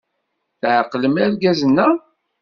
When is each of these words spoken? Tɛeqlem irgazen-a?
Tɛeqlem 0.61 1.15
irgazen-a? 1.23 1.87